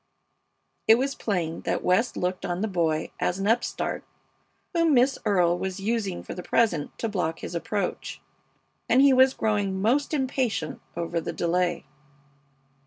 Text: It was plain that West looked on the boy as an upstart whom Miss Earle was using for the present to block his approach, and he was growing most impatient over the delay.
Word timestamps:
It 0.87 0.95
was 0.95 1.13
plain 1.13 1.61
that 1.61 1.83
West 1.83 2.17
looked 2.17 2.43
on 2.43 2.61
the 2.61 2.67
boy 2.67 3.11
as 3.19 3.37
an 3.37 3.45
upstart 3.45 4.03
whom 4.73 4.95
Miss 4.95 5.19
Earle 5.25 5.55
was 5.59 5.79
using 5.79 6.23
for 6.23 6.33
the 6.33 6.41
present 6.41 6.97
to 6.97 7.07
block 7.07 7.41
his 7.41 7.53
approach, 7.53 8.19
and 8.89 9.03
he 9.03 9.13
was 9.13 9.35
growing 9.35 9.79
most 9.79 10.11
impatient 10.11 10.81
over 10.97 11.21
the 11.21 11.33
delay. 11.33 11.85